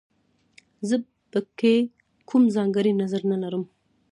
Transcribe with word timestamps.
زه 0.87 0.95
په 1.31 1.39
کې 1.59 1.75
کوم 2.29 2.43
ځانګړی 2.55 2.91
نظر 3.01 3.21
نه 3.31 3.37
لرم 3.43 3.63